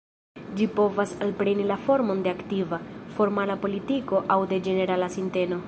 [0.59, 2.81] Ĝi povas alpreni la formon de aktiva,
[3.19, 5.59] formala politiko aŭ de ĝenerala sinteno.